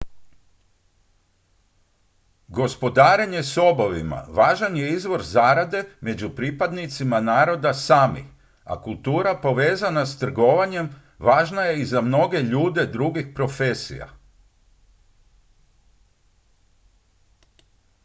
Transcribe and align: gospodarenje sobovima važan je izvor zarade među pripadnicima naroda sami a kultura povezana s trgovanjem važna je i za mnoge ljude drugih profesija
gospodarenje 2.49 3.43
sobovima 3.49 4.21
važan 4.29 4.77
je 4.77 4.93
izvor 4.93 5.23
zarade 5.23 5.83
među 6.07 6.29
pripadnicima 6.29 7.19
naroda 7.21 7.73
sami 7.73 8.23
a 8.63 8.79
kultura 8.83 9.35
povezana 9.43 10.05
s 10.05 10.17
trgovanjem 10.19 10.89
važna 11.19 11.61
je 11.65 11.79
i 11.81 11.85
za 11.85 12.01
mnoge 12.01 12.37
ljude 12.41 12.85
drugih 12.95 13.27
profesija 13.35 14.07